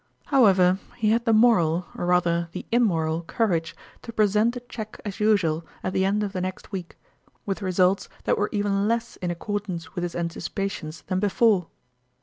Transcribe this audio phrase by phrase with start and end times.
[0.25, 5.19] However, he had the moral, or rather the immoral, courage to present a check as
[5.19, 6.97] usual at the end of the next week,
[7.45, 11.67] with results that were even less in accordance with his anticipa tions than before.